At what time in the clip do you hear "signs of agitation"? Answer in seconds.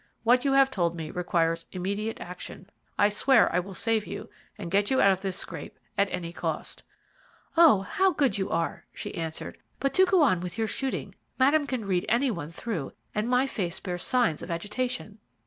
14.01-15.19